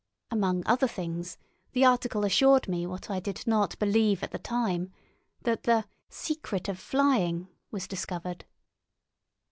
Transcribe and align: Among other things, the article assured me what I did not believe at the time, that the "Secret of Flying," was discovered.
Among 0.31 0.63
other 0.65 0.87
things, 0.87 1.37
the 1.73 1.85
article 1.85 2.25
assured 2.25 2.67
me 2.67 2.87
what 2.87 3.11
I 3.11 3.19
did 3.19 3.45
not 3.45 3.77
believe 3.77 4.23
at 4.23 4.31
the 4.31 4.39
time, 4.39 4.91
that 5.43 5.61
the 5.61 5.85
"Secret 6.09 6.67
of 6.67 6.79
Flying," 6.79 7.49
was 7.69 7.87
discovered. 7.87 8.45